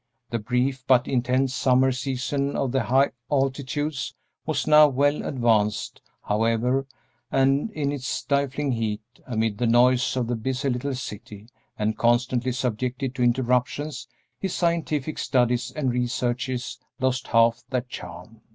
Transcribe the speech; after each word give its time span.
The 0.31 0.39
brief 0.39 0.83
but 0.87 1.07
intense 1.07 1.53
summer 1.53 1.91
season 1.91 2.55
of 2.55 2.71
the 2.71 2.85
high 2.85 3.11
altitudes 3.31 4.15
was 4.47 4.65
now 4.65 4.87
well 4.87 5.21
advanced, 5.23 6.01
however, 6.23 6.87
and 7.31 7.69
in 7.69 7.91
its 7.91 8.07
stifling 8.07 8.71
heat, 8.71 9.03
amid 9.27 9.59
the 9.59 9.67
noise 9.67 10.17
of 10.17 10.25
the 10.25 10.35
busy 10.35 10.71
little 10.71 10.95
city, 10.95 11.49
and 11.77 11.99
constantly 11.99 12.51
subjected 12.51 13.13
to 13.13 13.21
interruptions, 13.21 14.07
his 14.39 14.55
scientific 14.55 15.19
studies 15.19 15.69
and 15.69 15.91
researches 15.93 16.79
lost 16.99 17.27
half 17.27 17.61
their 17.69 17.81
charm. 17.81 18.41